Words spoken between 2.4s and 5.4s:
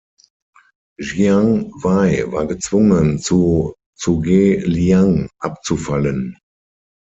gezwungen, zu Zhuge Liang